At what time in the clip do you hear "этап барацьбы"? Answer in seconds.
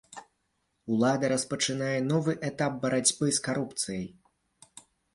2.51-3.25